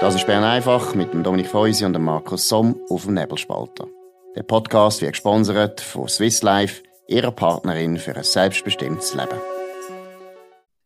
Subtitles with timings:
[0.00, 3.86] Das ist Bern einfach mit dem Dominik Feusi und dem Markus Somm auf dem Nebelspalter.
[4.34, 9.38] Der Podcast wird gesponsert von Swiss Life, ihrer Partnerin für ein selbstbestimmtes Leben.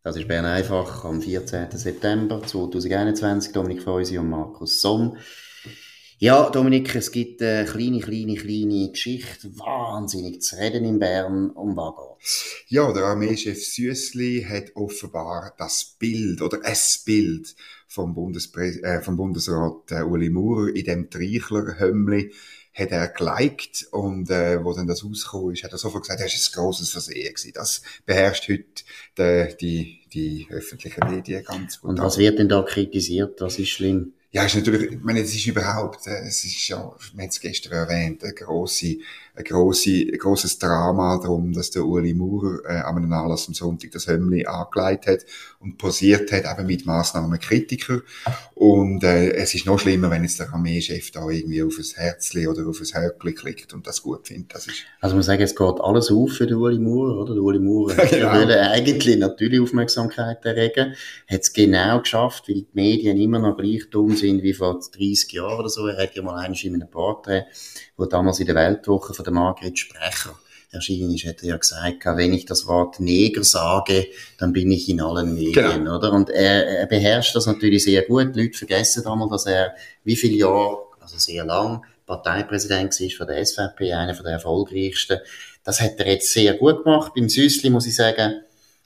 [0.03, 1.71] Das ist Bern einfach am 14.
[1.71, 3.53] September 2021.
[3.53, 5.15] Dominik Feusi und Markus Somm.
[6.17, 11.51] Ja, Dominik, es gibt eine kleine, kleine, kleine Geschichte, wahnsinnig zu reden in Bern.
[11.51, 12.65] Um was geht's?
[12.67, 17.55] Ja, der Armeechef Süssli hat offenbar das Bild oder es Bild
[17.95, 22.31] vom, Bundespräs äh, vom Bundesrat äh, Uli Maurer in dem Treichler-Hömmli
[22.73, 26.35] hat er geliked und äh, wo dann das rausgekommen ist, hat er sofort gesagt, das
[26.35, 27.53] ist ein grosses Versehen gewesen.
[27.55, 28.83] Das beherrscht heute
[29.17, 31.91] die, die, die öffentlichen Medien ganz gut.
[31.91, 33.39] Und was wird denn da kritisiert?
[33.39, 34.13] Was ist schlimm?
[34.31, 37.39] Ja, ist natürlich, ich meine, es ist überhaupt, äh, es ist ja, wir haben es
[37.39, 38.97] gestern erwähnt, eine grosse,
[39.35, 43.53] ein, grosse, ein grosses Drama darum, dass der Uli Maurer äh, an einem Anlass am
[43.53, 45.25] Sonntag das Hömmli angelegt hat
[45.59, 48.01] und posiert hat, eben mit Massnahmen Kritiker.
[48.53, 52.47] Und äh, es ist noch schlimmer, wenn jetzt der Armeechef da irgendwie auf ein Herzli
[52.47, 54.53] oder auf ein Höckli klickt und das gut findet.
[54.53, 57.33] Das ist also man sagt, es geht alles auf für den Uli Maurer, oder?
[57.33, 58.33] Der Uli Maurer genau.
[58.33, 60.95] will eigentlich natürlich Aufmerksamkeit erregen,
[61.27, 65.31] hat es genau geschafft, weil die Medien immer noch gleich dumm sind wie vor 30
[65.33, 65.87] Jahren oder so.
[65.87, 67.45] Er hat ja mal einmal in einem Porträt,
[67.97, 70.37] wo damals in der Weltwoche von der Margret Sprecher
[70.71, 74.89] erschienen ist, hat er ja gesagt, wenn ich das Wort Neger sage, dann bin ich
[74.89, 75.97] in allen Medien, genau.
[75.97, 76.11] oder?
[76.11, 78.35] Und er, er beherrscht das natürlich sehr gut.
[78.35, 83.27] Die Leute vergessen damals, dass er wie viele Jahre, also sehr lang, Parteipräsident war von
[83.27, 85.19] der SVP, einer der erfolgreichsten.
[85.63, 87.13] Das hat er jetzt sehr gut gemacht.
[87.15, 88.41] Beim Süßli muss ich sagen,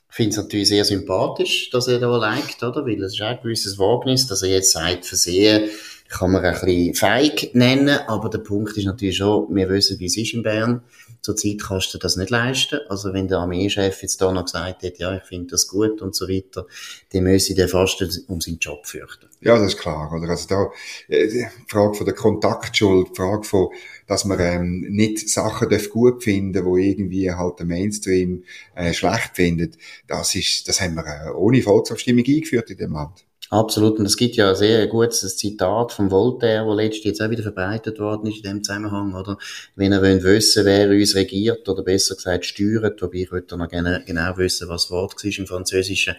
[0.08, 2.84] ich finde es natürlich sehr sympathisch, dass er da liked, oder?
[2.86, 5.70] Weil es ist auch ein gewisses Wagnis, dass er jetzt sagt, Versehen
[6.10, 10.06] kann man ein bisschen feig nennen, aber der Punkt ist natürlich schon, wir wissen, wie
[10.06, 10.82] es ist in Bern.
[11.22, 12.80] Zurzeit kannst du das nicht leisten.
[12.88, 16.16] Also wenn der Armeechef jetzt da noch gesagt hat, ja, ich finde das gut und
[16.16, 16.66] so weiter,
[17.12, 19.28] dann müsse der fast um seinen Job fürchten.
[19.40, 20.28] Ja, das ist klar, oder?
[20.28, 20.70] Also da,
[21.08, 23.68] äh, die Frage von der Kontaktschuld, die Frage von,
[24.08, 28.42] dass man ähm, nicht Sachen darf gut finden, wo irgendwie halt der Mainstream
[28.74, 29.76] äh, schlecht findet,
[30.08, 33.24] das ist, das haben wir äh, ohne Volksabstimmung eingeführt in dem Land.
[33.50, 33.98] Absolut.
[33.98, 37.42] Und es gibt ja ein sehr gutes Zitat von Voltaire, das letztens jetzt auch wieder
[37.42, 39.38] verbreitet worden ist in dem Zusammenhang, oder?
[39.74, 43.68] Wenn ihr wollt wissen, wer uns regiert, oder besser gesagt steuert, wobei ich würde noch
[43.68, 46.14] gerne genau wissen, was das Wort war im Französischen.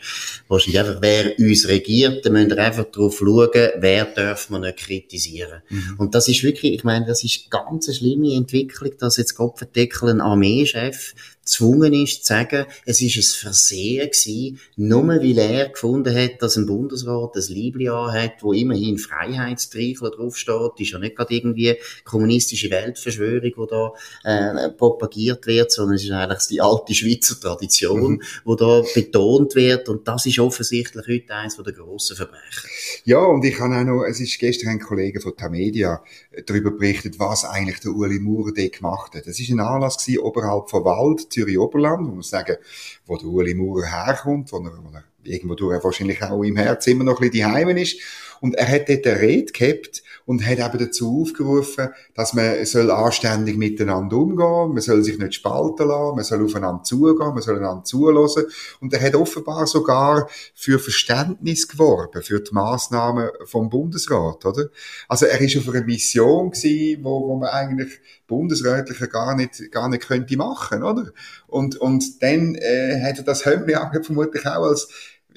[0.50, 4.80] Wahrscheinlich einfach, wer uns regiert, dann müsst ihr einfach darauf schauen, wer darf man nicht
[4.80, 5.62] kritisieren.
[5.70, 5.96] Mhm.
[6.00, 10.10] Und das ist wirklich, ich meine, das ist ganz eine schlimme Entwicklung, dass jetzt Kopfendeckel
[10.10, 11.14] ein Armeechef
[11.44, 16.56] gezwungen ist, zu sagen, es ist ein Versehen gewesen, nur weil er gefunden hat, dass
[16.56, 22.70] ein Bundesrat ein Liebli hat, wo immerhin Freiheitstreichler draufsteht, ist ja nicht gerade irgendwie kommunistische
[22.70, 23.94] Weltverschwörung, die da
[24.24, 28.22] äh, propagiert wird, sondern es ist eigentlich die alte Schweizer Tradition, mhm.
[28.46, 32.70] wo da betont wird und das ist offensichtlich heute eines der grossen Verbrechen.
[33.06, 36.04] Ja, und ich habe auch noch, es ist gestern ein Kollege von Tamedia
[36.46, 39.28] darüber berichtet, was eigentlich der Uli Maurer gemacht hat.
[39.28, 42.58] Es ist ein Anlass gewesen, oberhalb von Wald, Zürich-Oberland, wo man sagen,
[43.06, 46.88] wo der Ueli Maurer herkommt, wo er, wo er irgendwo durch wahrscheinlich auch im Herz
[46.88, 47.98] immer noch ein bisschen daheim ist.
[48.42, 52.90] Und er hat dort eine Rede gehabt und hat eben dazu aufgerufen, dass man soll
[52.90, 57.58] anständig miteinander umgehen, man soll sich nicht spalten lassen, man soll aufeinander zugehen, man soll
[57.58, 58.46] einander zulassen.
[58.80, 64.70] Und er hat offenbar sogar für Verständnis geworben, für die Massnahmen vom Bundesrat, oder?
[65.08, 69.90] Also er ist auf einer Mission gewesen, wo, wo man eigentlich bundesrätliche gar nicht, gar
[69.90, 71.12] nicht könnte machen, oder?
[71.48, 74.90] Und, und dann äh, hat er das Hömmli vermutlich auch als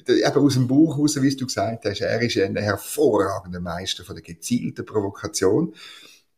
[0.07, 4.15] eben aus dem Buch raus, wie du gesagt hast, er ist ein hervorragender Meister von
[4.15, 5.73] der gezielten Provokation.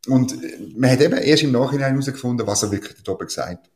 [0.08, 0.38] Und
[0.78, 3.70] man hat eben erst im Nachhinein herausgefunden, was er wirklich da oben gesagt hat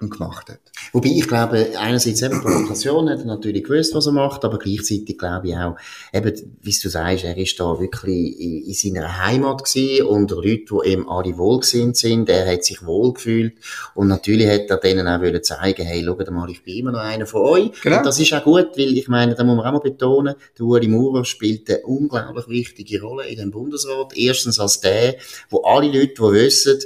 [0.00, 0.60] und gemacht hat.
[0.92, 5.18] Wobei ich glaube, einerseits eben Provokation hat er natürlich gewusst, was er macht, aber gleichzeitig
[5.18, 5.76] glaube ich auch,
[6.12, 6.32] eben,
[6.62, 10.88] wie du sagst, er ist da wirklich in, in seiner Heimat gewesen, unter Leuten, die
[10.88, 13.54] eben alle wohlgesinnt sind, er hat sich wohlgefühlt
[13.94, 17.00] und natürlich hat er denen auch wollen zeigen, hey, schaut mal, ich bin immer noch
[17.00, 17.80] einer von euch.
[17.82, 17.98] Genau.
[17.98, 20.66] Und das ist auch gut, weil ich meine, da muss man auch mal betonen, der
[20.66, 24.16] Uri Maurer spielt eine unglaublich wichtige Rolle in dem Bundesrat.
[24.16, 25.16] Erstens als der,
[25.50, 26.78] wo alle Leute, die wissen,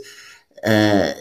[0.63, 1.13] äh,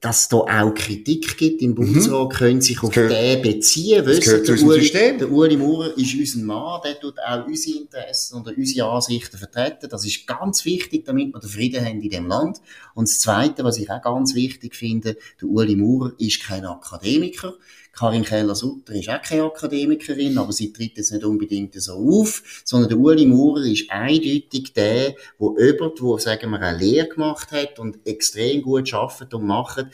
[0.00, 2.36] dass es da auch Kritik gibt im Bundesrat, mhm.
[2.36, 4.04] können sich auf den beziehen.
[4.04, 8.52] Gehört der, Uli, der Uli Maurer ist unser Mann, der tut auch unsere Interessen oder
[8.56, 9.88] unsere Ansichten vertreten.
[9.88, 12.58] Das ist ganz wichtig, damit wir den Frieden haben in dem Land.
[12.94, 17.54] Und das Zweite, was ich auch ganz wichtig finde, der Uli Maurer ist kein Akademiker.
[17.96, 22.90] Karin Keller-Sutter ist auch keine Akademikerin, aber sie tritt jetzt nicht unbedingt so auf, sondern
[22.90, 27.78] der Uli Maurer ist eindeutig der, wo jemand, wo, sagen wir, eine Lehre gemacht hat
[27.78, 29.86] und extrem gut arbeitet und macht,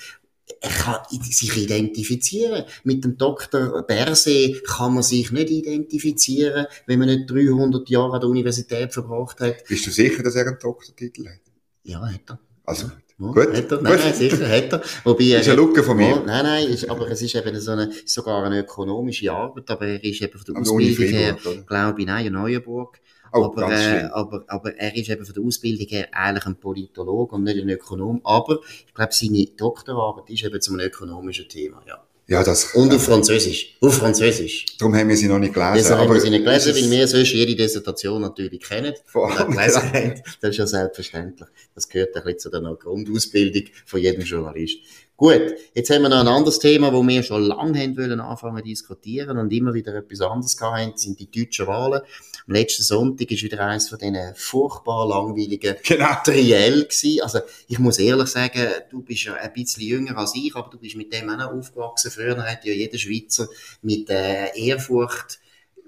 [0.61, 2.65] er kann sich identifizieren.
[2.85, 3.83] Mit dem Dr.
[3.87, 9.41] Bersee kann man sich nicht identifizieren, wenn man nicht 300 Jahre an der Universität verbracht
[9.41, 9.65] hat.
[9.69, 11.41] Bist du sicher, dass er einen Doktortitel hat?
[11.85, 12.39] Ja, hat er.
[12.65, 12.91] Also,
[13.31, 13.55] gut.
[13.55, 13.83] Hat er.
[13.83, 14.83] Nein, sicher, hat er.
[15.05, 16.23] Wobei ist eine Lücke von mir.
[16.27, 20.03] Nein, nein, ist, aber es ist eben so eine, sogar eine ökonomische Arbeit, aber er
[20.03, 21.37] ist eben von der Uni Ausbildung her,
[21.67, 23.01] glaube ich, nein, in Neuenburg.
[23.35, 27.35] Oh, aber, äh, aber, aber er ist eben von der Ausbildung her eigentlich ein Politologe
[27.37, 28.21] und nicht ein Ökonom.
[28.25, 32.05] Aber ich glaube, seine Doktorarbeit ist eben zum ökonomischen Thema, ja.
[32.29, 33.77] Ja, das, Und auf Französisch.
[33.81, 34.67] Auf Französisch.
[34.79, 35.89] darum haben wir sie noch nicht gelesen.
[35.89, 38.95] Das haben wir sie nicht gelesen, es weil wir sonst jede Dissertation natürlich kennen.
[39.07, 40.01] Vor allem gelesen ja.
[40.01, 40.23] haben.
[40.41, 41.49] Das ist ja selbstverständlich.
[41.75, 44.79] Das gehört ein bisschen zu der Grundausbildung von jedem Journalist.
[45.17, 48.59] Gut, jetzt haben wir noch ein anderes Thema, wo wir schon lange haben wollen anfangen
[48.59, 52.01] zu diskutieren und immer wieder etwas anderes haben, sind die deutschen Wahlen.
[52.49, 56.09] Am letzten Sonntag ist wieder eines von diesen furchtbar langweiligen Genau.
[56.25, 57.23] Triell gewesen.
[57.23, 57.39] Also,
[57.69, 60.97] ich muss ehrlich sagen, du bist ja ein bisschen jünger als ich, aber du bist
[60.97, 62.11] mit dem auch noch aufgewachsen.
[62.11, 63.47] Früher hat ja jeder Schweizer
[63.83, 65.39] mit äh, Ehrfurcht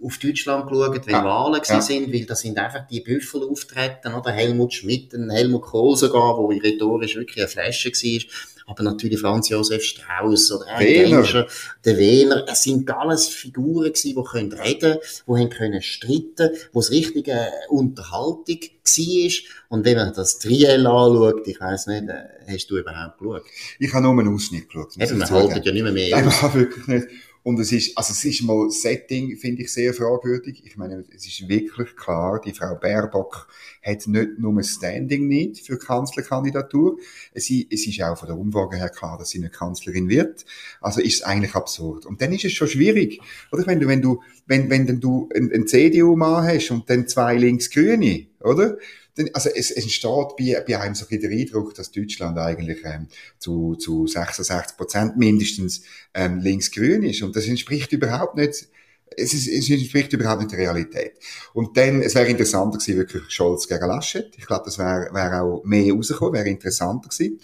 [0.05, 1.81] auf Deutschland geschaut, wenn Ja, Wahlen ja.
[1.81, 4.31] sind, weil da sind einfach die Büffel auftreten, oder?
[4.31, 8.23] Helmut Schmidt, Helmut Kohl sogar, wo rhetorisch wirklich eine Flasche war.
[8.67, 11.47] Aber natürlich Franz Josef Strauss oder Wehner.
[11.85, 12.45] Der Wehner.
[12.49, 17.31] Es sind alles Figuren gewesen, die können reden, die haben können streiten, wo es richtig
[17.31, 19.31] eine Unterhaltung war.
[19.69, 23.43] Und wenn man das Triell anschaut, ich weiss nicht, äh, hast du überhaupt geschaut?
[23.79, 24.97] Ich habe nur einen Ausschnitt geschaut.
[24.97, 26.25] Eben, ich man haltet ja nicht mehr mehr Nein,
[26.55, 27.07] wirklich nicht.
[27.45, 30.63] Und es ist, also es ist mal, Setting finde ich sehr fragwürdig.
[30.65, 33.49] Ich meine, es ist wirklich klar, die Frau Baerbock
[33.83, 36.97] hat nicht nur ein Standing nicht für Kanzlerkandidatur.
[37.35, 40.47] Es ist, auch von der Umfrage her klar, dass sie eine Kanzlerin wird.
[40.81, 42.07] Also ist es eigentlich absurd.
[42.07, 43.21] Und dann ist es schon schwierig.
[43.53, 48.27] Oder wenn du, wenn du, wenn, wenn du einen CDU-Mann hast und dann zwei Linksgrüne,
[48.45, 48.79] oder?
[49.33, 53.09] Also es, es entsteht bei, bei einem so ein der Eindruck, dass Deutschland eigentlich ähm,
[53.39, 55.83] zu, zu 66 Prozent mindestens
[56.15, 57.23] ähm, linksgrün ist.
[57.23, 58.69] Und das entspricht überhaupt nicht,
[59.17, 61.13] es, ist, es entspricht überhaupt nicht der Realität.
[61.53, 64.33] Und dann, es wäre interessanter gewesen, wirklich Scholz gegen Laschet.
[64.37, 67.41] Ich glaube, das wäre wäre auch mehr rausgekommen, wäre interessanter gewesen.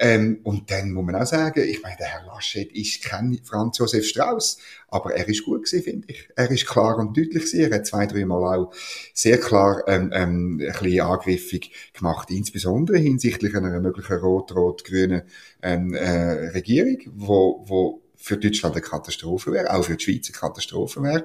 [0.00, 3.78] Ähm, und dann muss man auch sagen, ich meine, der Herr Laschet ist kein Franz
[3.78, 4.58] Josef Strauß,
[4.88, 6.28] aber er ist gut gewesen, finde ich.
[6.36, 7.60] Er ist klar und deutlich gewesen.
[7.60, 8.72] Er hat zwei, drei Mal auch
[9.12, 15.22] sehr klar ähm, ähm, ein bisschen angriffig gemacht, insbesondere hinsichtlich einer möglichen rot-rot-grünen
[15.62, 20.38] ähm, äh, Regierung, wo, wo für Deutschland eine Katastrophe wäre, auch für die Schweiz eine
[20.38, 21.24] Katastrophe wäre.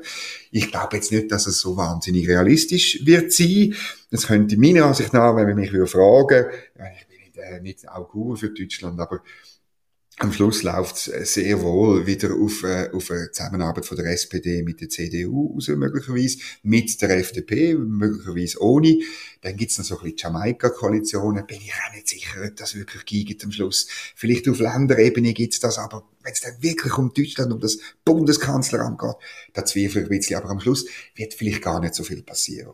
[0.51, 3.75] Ich glaube jetzt nicht, dass es so wahnsinnig realistisch wird sein.
[4.11, 6.45] Es könnte meiner Ansicht nach, wenn man mich würde fragen,
[6.77, 6.85] ja,
[7.43, 9.21] äh, nicht Augur für Deutschland, aber
[10.19, 14.61] am Schluss läuft es sehr wohl wieder auf, äh, auf eine Zusammenarbeit von der SPD
[14.61, 18.99] mit der CDU raus, möglicherweise, mit der FDP, möglicherweise ohne.
[19.41, 23.25] Dann gibt's noch so ein bisschen Jamaika-Koalitionen, bin ich auch nicht sicher, ob das wirklich
[23.25, 23.87] gibt am Schluss.
[24.15, 28.99] Vielleicht auf Länderebene gibt's das, aber wenn es dann wirklich um Deutschland, um das Bundeskanzleramt
[28.99, 29.15] geht,
[29.53, 30.85] da zweifle ich ein bisschen, aber am Schluss
[31.15, 32.73] wird vielleicht gar nicht so viel passieren.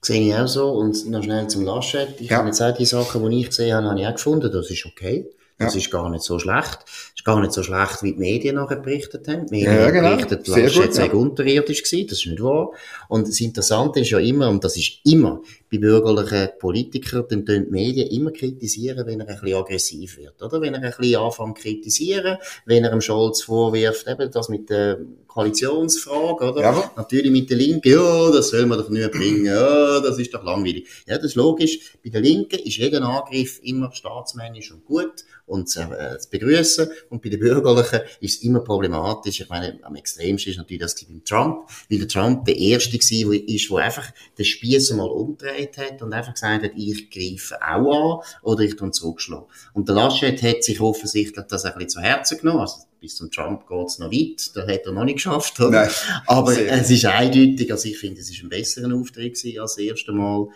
[0.00, 0.70] Sehe ich auch so.
[0.70, 2.20] Und noch schnell zum Laschet.
[2.20, 2.38] Ich Ja.
[2.38, 4.50] habe jetzt auch die Sachen, die ich gesehen habe, habe ich auch gefunden.
[4.52, 5.28] Das ist okay.
[5.60, 5.80] Das Ja.
[5.80, 6.78] ist gar nicht so schlecht.
[6.84, 9.46] Das ist gar nicht so schlecht, wie die Medien nachher berichtet haben.
[9.46, 10.10] Die Medien Ja, genau.
[10.14, 11.12] berichtet, Laschet sei ja.
[11.12, 12.06] unterirdisch gewesen.
[12.08, 12.70] Das ist nicht wahr.
[13.08, 17.64] Und das Interessante ist ja immer, und das ist immer bei bürgerlichen Politikern, dann tun
[17.64, 20.60] die Medien immer kritisieren, wenn er ein bisschen aggressiv wird, oder?
[20.60, 25.00] Wenn er ein bisschen anfängt kritisieren, wenn er dem Scholz vorwirft, eben das mit der
[25.28, 26.60] Koalitionsfrage, oder?
[26.62, 26.84] Jawohl.
[26.96, 30.42] Natürlich mit der Linken, ja, das soll man doch nicht bringen, ja, das ist doch
[30.42, 30.88] langweilig.
[31.06, 31.78] Ja, das ist logisch.
[32.02, 36.88] Bei der Linken ist jeder Angriff immer staatsmännisch und gut und zu, äh, zu begrüßen.
[37.10, 39.40] Und bei den Bürgerlichen ist es immer problematisch.
[39.40, 43.32] Ich meine, am extremsten ist natürlich das beim Trump, weil der Trump der Erste war,
[43.32, 47.56] der ist, der einfach den Spieß mal umgedreht hat und einfach gesagt hat, ich greife
[47.62, 49.46] auch an oder ich tue zurückschlagen.
[49.72, 52.60] Und der Laschet hat sich offensichtlich das ein bisschen zu Herzen genommen.
[52.60, 55.58] Also, bis zum Trump geht's noch weit, da hat er noch nicht geschafft.
[55.60, 55.70] Oder?
[55.70, 55.90] Nein.
[56.26, 59.76] Aber Sehr es ist eindeutig, also ich finde, es ist ein besserer Auftritt gewesen als
[59.76, 60.48] das erste Mal.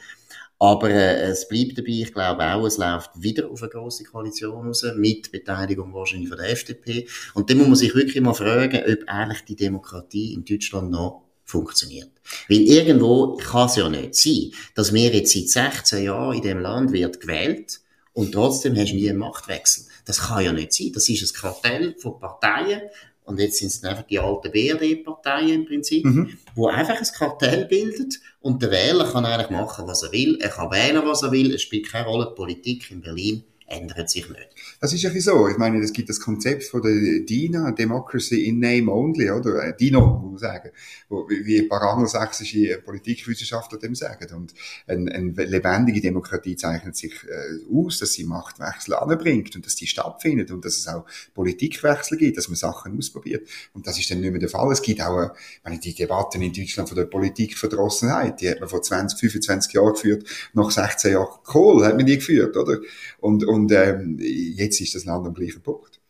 [0.58, 4.66] Aber äh, es bleibt dabei, ich glaube auch, es läuft wieder auf eine grosse Koalition
[4.66, 7.08] raus, mit Beteiligung wahrscheinlich von der FDP.
[7.34, 11.22] Und dann muss man sich wirklich mal fragen, ob eigentlich die Demokratie in Deutschland noch
[11.44, 12.10] funktioniert.
[12.48, 16.60] Weil irgendwo kann es ja nicht sein, dass wir jetzt seit 16 Jahren in dem
[16.60, 17.80] Land wird gewählt
[18.14, 19.84] und trotzdem hast du nie einen Machtwechsel.
[20.04, 20.90] Das kann ja nicht sein.
[20.92, 22.82] Das ist ein Kartell von Parteien
[23.24, 26.36] und jetzt sind es einfach die alten BRD-Parteien im Prinzip, Mhm.
[26.54, 30.38] wo einfach ein Kartell bildet und der Wähler kann eigentlich machen, was er will.
[30.40, 31.54] Er kann wählen, was er will.
[31.54, 32.32] Es spielt keine Rolle.
[32.34, 34.50] Politik in Berlin ändert sich nicht.
[34.80, 35.48] Das ist ja so.
[35.48, 39.64] Ich meine, es gibt das Konzept von der DINA, Democracy in Name Only, oder?
[39.64, 40.70] Äh, DINO, muss man sagen.
[41.08, 44.34] Wo, wie ein paar angelsächsische Politikwissenschaftler dem sagen.
[44.34, 44.54] Und
[44.86, 49.86] eine, eine lebendige Demokratie zeichnet sich äh, aus, dass sie Machtwechsel anbringt und dass die
[49.86, 53.48] stattfindet und dass es auch Politikwechsel gibt, dass man Sachen ausprobiert.
[53.72, 54.70] Und das ist dann nicht mehr der Fall.
[54.70, 58.68] Es gibt auch, ich meine, die Debatten in Deutschland von der Politikverdrossenheit, die hat man
[58.68, 60.24] vor 20, 25 Jahren geführt.
[60.52, 62.78] Nach 16 Jahren Kohl hat man die geführt, oder?
[63.18, 66.00] Und, und ähm, jetzt ist das Land am gleichen Punkt.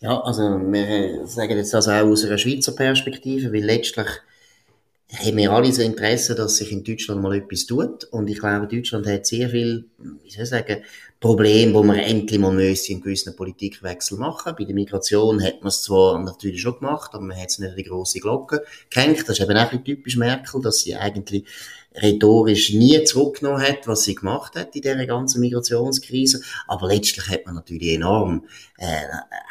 [0.00, 4.08] Ja, also wir sagen jetzt das auch aus einer Schweizer Perspektive, weil letztlich
[5.12, 8.04] haben wir alle so Interesse, dass sich in Deutschland mal etwas tut.
[8.04, 10.82] Und ich glaube, Deutschland hat sehr viel, wie soll ich sagen,
[11.20, 14.54] Probleme, wo man endlich mal einen gewissen Politikwechsel machen.
[14.58, 17.70] Bei der Migration hat man es zwar natürlich schon gemacht, aber man hat es nicht
[17.70, 19.20] an die grosse Glocke gehängt.
[19.28, 21.44] Das ist eben auch typisch Merkel, dass sie eigentlich
[21.94, 26.40] rhetorisch nie zurückgenommen hat, was sie gemacht hat in dieser ganzen Migrationskrise.
[26.66, 28.46] Aber letztlich hat man natürlich enorm
[28.78, 29.02] äh,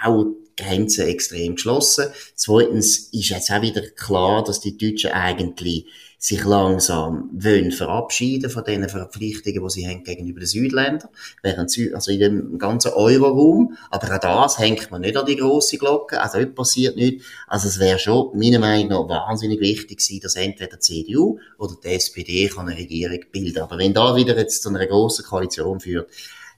[0.04, 0.26] auch
[0.58, 2.08] Grenzen extrem geschlossen.
[2.36, 5.86] Zweitens ist jetzt auch wieder klar, dass die Deutschen eigentlich
[6.22, 11.10] sich langsam wollen verabschieden von den Verpflichtungen, die sie haben gegenüber den Südländern,
[11.42, 13.76] während Süd also in dem ganzen Euro-Raum.
[13.90, 17.24] Aber auch das hängt man nicht an die grosse Glocke, also das passiert nicht.
[17.48, 21.74] Also es wäre schon meiner Meinung nach wahnsinnig wichtig gewesen, dass entweder die CDU oder
[21.84, 23.64] die SPD kann eine Regierung bilden.
[23.64, 26.08] Aber wenn da wieder jetzt zu einer grossen Koalition führt,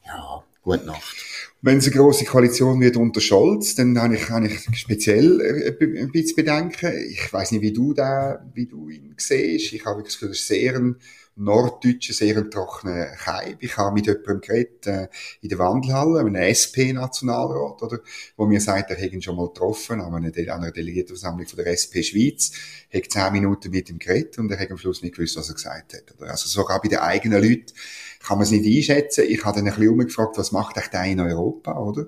[0.06, 1.16] ja, gute Nacht.
[1.66, 6.02] Wenn es eine grosse Koalition wird unter Scholz, dann habe ich, habe ich speziell äh,
[6.02, 6.92] ein bisschen Bedenken.
[7.10, 9.72] Ich weiß nicht, wie du da, wie du ihn siehst.
[9.72, 10.98] Ich habe das Gefühl, das ist sehr ein
[11.36, 13.58] norddeutscher, sehr ein trockener Keim.
[13.60, 15.08] Ich habe mit jemandem geredet, äh,
[15.42, 18.00] in der Wandelhalle, einem SP-Nationalrat, oder,
[18.38, 21.58] wo mir sagt, er hätte ihn schon mal getroffen, an einer, an einer Delegiertenversammlung von
[21.58, 22.52] der SP Schweiz,
[22.94, 25.56] hat zehn Minuten mit ihm geredet und er hat am Schluss nicht gewusst, was er
[25.56, 26.16] gesagt hat.
[26.18, 26.32] Oder?
[26.32, 27.74] Also sogar bei den eigenen Leuten
[28.20, 29.26] kann man es nicht einschätzen.
[29.28, 32.08] Ich habe dann ein bisschen umgefragt, was macht echt der in Europa, oder?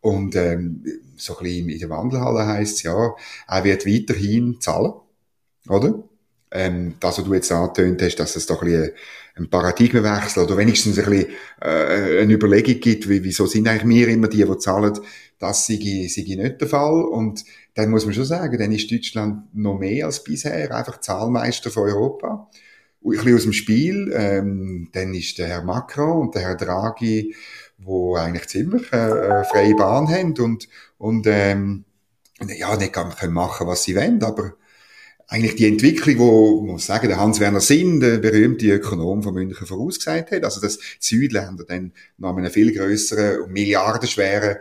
[0.00, 0.84] Und ähm,
[1.16, 3.14] so ein bisschen in der Wandelhalle heisst es, ja,
[3.46, 4.94] er wird weiterhin zahlen,
[5.68, 6.02] oder?
[6.52, 8.92] Ähm, das, was du jetzt angetönt hast, dass es doch ein, bisschen
[9.36, 11.28] ein Paradigmenwechsel oder wenigstens ein bisschen
[11.60, 14.98] äh, eine Überlegung gibt, wie, wieso sind eigentlich wir immer die, die zahlen,
[15.38, 15.76] das sei,
[16.08, 17.04] sei nicht der Fall.
[17.04, 21.70] Und dann muss man schon sagen, dann ist Deutschland noch mehr als bisher einfach Zahlmeister
[21.70, 22.48] von Europa
[23.02, 24.12] ein bisschen aus dem Spiel.
[24.14, 27.34] Ähm, dann ist der Herr Macron und der Herr Draghi,
[27.78, 31.84] wo eigentlich ziemlich äh, äh freie Bahn haben und, und ähm,
[32.46, 34.54] ja, nicht können machen, was sie wollen, aber
[35.30, 40.32] eigentlich die Entwicklung, wo, muss sagen, der Hans-Werner Sinn, der berühmte Ökonom von München vorausgesagt
[40.32, 44.56] hat, also dass die Südländer dann noch einen viel größeren und milliardenschweren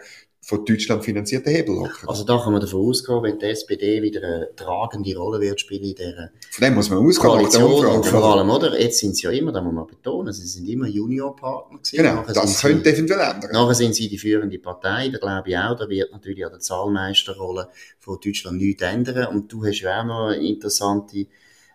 [0.49, 2.07] von Deutschland finanzierten Hebel hocken.
[2.07, 5.83] Also da kann man davon ausgehen, wenn die SPD wieder eine tragende Rolle wird spielen
[5.83, 7.29] in dieser Von dem muss man ausgehen.
[7.29, 8.79] Koalition und vor allem, oder?
[8.79, 11.97] Jetzt sind sie ja immer, da muss man betonen, sie sind immer Juniorpartner gewesen.
[11.97, 13.51] Genau, nachher das könnte eventuell ändern.
[13.53, 16.59] Nachher sind sie die führende Partei, da glaube ich auch, da wird natürlich an der
[16.61, 19.27] Zahlmeisterrolle von Deutschland nichts ändern.
[19.27, 21.27] Und du hast ja auch noch eine interessante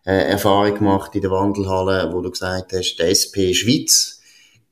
[0.05, 4.21] äh, Erfahrung gemacht in der Wandelhalle, wo du gesagt hast, die SP Schweiz,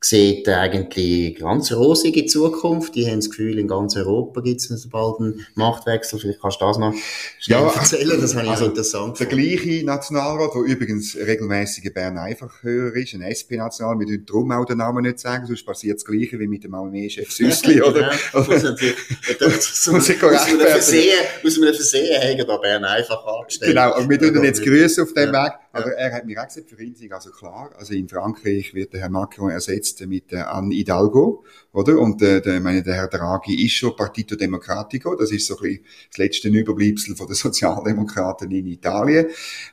[0.04, 2.94] sieht eigentlich ganz rosige Zukunft.
[2.94, 6.18] Die haben das Gefühl, in ganz Europa gibt es bald einen Machtwechsel.
[6.18, 6.94] Vielleicht kannst du das noch
[7.42, 12.62] ja, erzählen, das habe ich also interessant Der gleiche Nationalrat, der übrigens regelmäßiger Bern einfach
[12.62, 16.04] höher ist, ein SP-National, wir dürfen darum auch den Namen nicht sagen, sonst passiert das
[16.04, 18.12] Gleiche wie mit dem Armeechef Süssli, oder?
[18.12, 18.96] ja, muss natürlich,
[19.38, 23.70] das muss ich korrekt aus einem Versehen, aus einem Versehen haben da Bern einfach angestellt.
[23.70, 25.44] Genau, und wir tun ihn jetzt grüßen auf dem ja.
[25.44, 28.74] Weg, aber er hat mir auch gesagt, für ihn ist also klar, also in Frankreich
[28.74, 31.98] wird der Herr Macron ersetzt mit der Anne Hidalgo, oder?
[31.98, 35.62] Und äh, der, meine, der Herr Draghi ist schon Partito Democratico, das ist so ein
[35.62, 39.26] bisschen das letzte Überbleibsel von den Sozialdemokraten in Italien.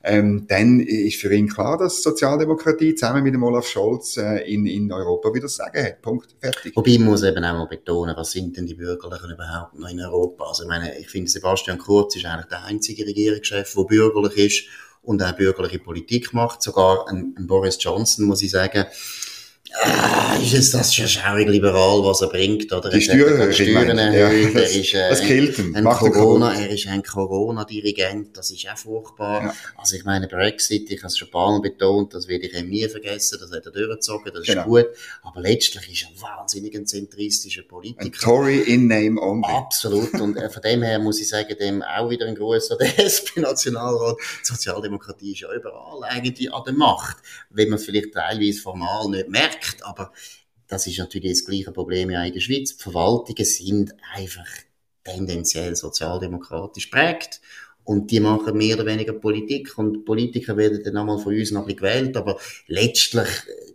[0.04, 4.66] Ähm, dann ist für ihn klar, dass Sozialdemokratie zusammen mit dem Olaf Scholz äh, in,
[4.66, 6.02] in Europa wieder Sagen hat.
[6.02, 6.76] Punkt, fertig.
[6.76, 10.00] Wobei ich muss eben auch mal betonen, was sind denn die Bürgerlichen überhaupt noch in
[10.00, 10.46] Europa?
[10.46, 14.89] Also ich meine, ich finde, Sebastian Kurz ist eigentlich der einzige Regierungschef, der bürgerlich ist
[15.10, 16.62] und auch bürgerliche Politik macht.
[16.62, 18.86] Sogar ein, ein Boris Johnson, muss ich sagen,
[19.72, 22.90] Ah, ist es das schon schaurig liberal, was er bringt, oder?
[22.90, 25.76] Die Steuern, Steuern erhöht, ja, das, er ist, äh, das killt ihn.
[25.76, 29.44] Ein Corona, er ist ein Corona-Dirigent, das ist auch furchtbar.
[29.44, 29.54] Ja.
[29.78, 32.58] Also ich meine, Brexit, ich habe es schon ein paar Mal betont, das werde ich
[32.58, 34.64] ihm nie vergessen, das hat er durchgezogen, das ist genau.
[34.66, 34.88] gut.
[35.22, 38.06] Aber letztlich ist er wahnsinnig ein zentristischer Politiker.
[38.06, 39.48] Ein Tory in name only.
[39.48, 40.14] Absolut.
[40.20, 42.88] Und äh, von dem her muss ich sagen, dem auch wieder ein Gruß an den
[42.98, 44.18] SP-Nationalrat.
[44.42, 47.18] Die Sozialdemokratie ist ja überall eigentlich an der Macht.
[47.52, 50.12] Wenn man vielleicht teilweise formal nicht merkt, merkt, aber
[50.68, 52.78] das ist natürlich das gleiche Problem ja in der Schweiz.
[52.78, 54.48] Die Verwaltungen sind einfach
[55.04, 57.42] tendenziell sozialdemokratisch prägt
[57.84, 61.68] und die machen mehr oder weniger Politik und Politiker werden dann einmal von uns noch
[61.68, 62.38] ein gewählt, aber
[62.68, 63.28] letztlich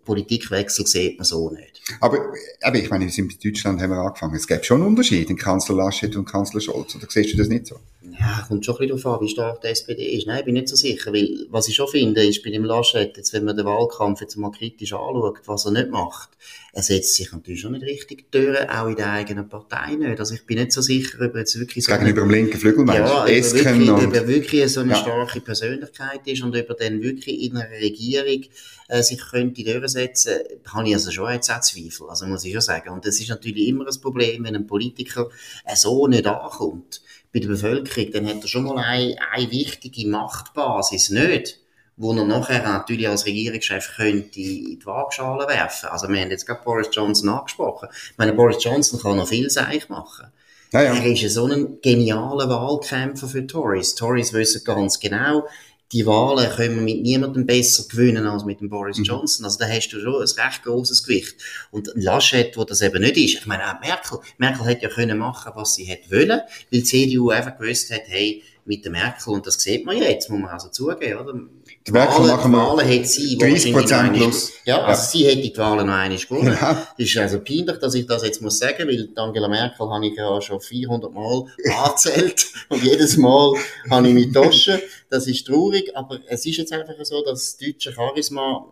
[0.04, 1.82] Politikwechsel sieht man so nicht.
[2.00, 4.36] Aber, aber ich meine, in Deutschland haben wir angefangen.
[4.36, 6.94] Es gibt schon einen Unterschied in Kanzler Laschet und Kanzler Scholz.
[6.94, 7.80] Oder siehst du das nicht so?
[8.12, 10.26] Ja, kommt schon ein bisschen darauf an, wie stark die SPD ist.
[10.26, 13.16] Nein, ich bin nicht so sicher, weil was ich schon finde, ist bei dem Laschet,
[13.16, 16.30] jetzt, wenn man den Wahlkampf jetzt mal kritisch anschaut, was er nicht macht,
[16.74, 20.18] er setzt sich natürlich schon nicht richtig Türen, auch in der eigenen Partei nicht.
[20.18, 21.92] Also ich bin nicht so sicher, ob er jetzt wirklich so...
[21.92, 24.96] Gegenüber dem linken Flügel meinst ja, Esken ob, ob er wirklich so eine ja.
[24.96, 28.42] starke Persönlichkeit ist und ob er dann wirklich in einer Regierung
[28.88, 32.08] äh, sich könnte durchsetzen, habe ich also schon jetzt auch Zweifel.
[32.08, 32.90] Also muss ich schon sagen.
[32.90, 35.30] Und das ist natürlich immer ein Problem, wenn ein Politiker
[35.64, 37.00] äh, so nicht ankommt
[37.34, 41.58] bei der Bevölkerung, dann hat er schon mal eine, eine wichtige Machtbasis nicht
[41.96, 45.90] wo er nachher natürlich als Regierungschef könnte in die Waagschale werfen.
[45.90, 47.88] Also wir haben jetzt gerade Boris Johnson angesprochen.
[47.92, 50.26] Ich meine, Boris Johnson kann noch viel Seich machen.
[50.72, 50.94] Ja, ja.
[50.94, 53.94] Er ist so ein genialer Wahlkämpfer für Tories.
[53.94, 55.46] Tories wissen ganz genau,
[55.94, 59.04] die Wahlen können wir mit niemandem besser gewinnen als mit dem Boris mhm.
[59.04, 59.44] Johnson.
[59.44, 61.36] Also da hast du schon ein recht großes Gewicht.
[61.70, 65.18] Und Laschet, wo das eben nicht ist, ich meine auch Merkel, Merkel hätte ja können
[65.18, 66.40] machen, was sie hätte wollen, weil
[66.72, 70.40] die CDU einfach gewusst hat, hey, mit der Merkel, und das sieht man jetzt, muss
[70.40, 71.40] man also zugeben, oder?
[71.86, 74.52] Die Merkel machen wir Wahlen hätte sie 30 Prozent plus.
[74.64, 75.06] Ja, also ja.
[75.06, 76.56] sie hätte die Wahlen noch einmal gewonnen.
[76.58, 76.88] Ja.
[76.96, 80.40] Ist also peinlich, dass ich das jetzt muss sagen, weil Angela Merkel habe ich ja
[80.40, 81.44] schon 400 Mal
[81.78, 83.52] angezählt und jedes Mal
[83.90, 84.80] habe ich mich Taschen.
[85.10, 88.66] Das ist traurig, aber es ist jetzt einfach so, dass das deutsche Charisma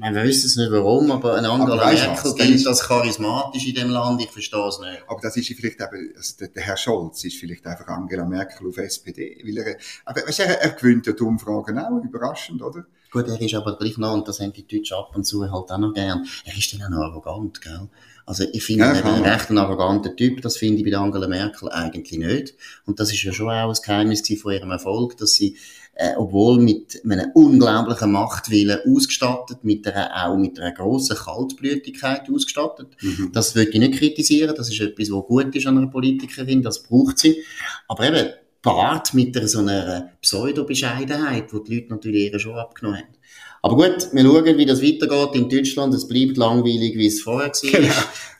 [0.00, 4.22] wir wissen es nicht warum, aber ein Angela Merkel gilt als charismatisch in dem Land,
[4.22, 5.02] ich verstehe es nicht.
[5.06, 8.78] Aber das ist vielleicht eben, also der, Herr Scholz ist vielleicht einfach Angela Merkel auf
[8.78, 12.84] SPD, weil er, aber weißt, er, er gewinnt ja die Umfragen auch, überraschend, oder?
[13.10, 15.70] Gut, er ist aber gleich noch, und das haben die Deutschen ab und zu halt
[15.70, 17.88] auch noch gern, er ist dann auch noch arrogant, gell?
[18.26, 22.18] Also ich finde ja, einen recht arroganten Typ, das finde ich bei Angela Merkel eigentlich
[22.18, 22.54] nicht.
[22.86, 25.58] Und das ist ja schon auch ein Geheimnis von ihrem Erfolg, dass sie
[25.94, 32.88] äh, obwohl mit einem unglaublichen Machtwillen ausgestattet, mit einer, auch mit einer grossen Kaltblütigkeit ausgestattet.
[33.00, 33.30] Mhm.
[33.32, 36.82] Das würde ich nicht kritisieren, das ist etwas, was gut ist an einer Politikerin, das
[36.82, 37.42] braucht sie.
[37.88, 38.28] Aber eben,
[38.64, 43.14] Bart mit einer, so einer Pseudo-Bescheidenheit, die die Leute natürlich eher schon abgenommen haben.
[43.62, 45.94] Aber gut, wir schauen, wie das weitergeht in Deutschland.
[45.94, 47.70] Es bleibt langweilig, wie es vorher war.
[47.70, 47.94] Genau.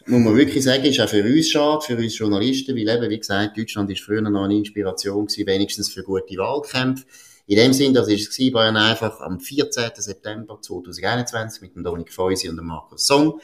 [0.06, 3.18] Muss man wirklich sagen, ist auch für uns schade, für uns Journalisten, weil eben, wie
[3.18, 7.04] gesagt, Deutschland ist früher noch eine Inspiration gewesen, wenigstens für gute Wahlkämpfe.
[7.46, 9.90] In dem Sinn, das war es Bayern einfach am 14.
[9.96, 13.38] September 2021 mit dem Dominik Feusi und dem Markus Song.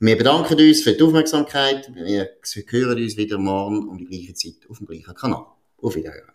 [0.00, 1.90] Wir bedanken uns für die Aufmerksamkeit.
[1.94, 2.30] Wir
[2.68, 5.44] hören uns wieder morgen um die gleiche Zeit auf dem gleichen Kanal.
[5.82, 6.30] Auf Wiederhören.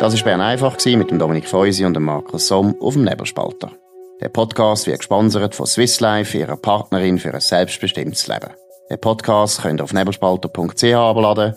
[0.00, 3.72] Das war Bern einfach mit dem Dominik Feusi und dem Markus Somm auf dem Nebelspalter.
[4.22, 8.52] Der Podcast wird gesponsert von Swiss Life, ihrer Partnerin für ein selbstbestimmtes Leben.
[8.88, 11.56] Den Podcast könnt ihr auf nebelspalter.ch abladen